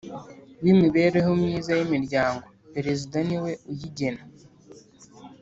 [0.63, 4.21] w imibereho myiza y imiryango Perezida niwe uyigena